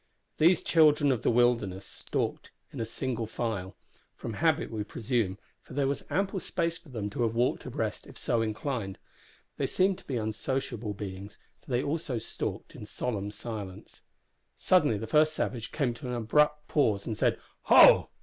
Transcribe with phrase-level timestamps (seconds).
[0.39, 3.75] These children of the wilderness stalked in single file
[4.15, 8.07] from habit we presume, for there was ample space for them to have walked abreast
[8.07, 8.97] if so inclined.
[9.57, 14.01] They seemed to be unsociable beings, for they also stalked in solemn silence.
[14.57, 18.09] Suddenly the first savage came to an abrupt pause, and said, "Ho!"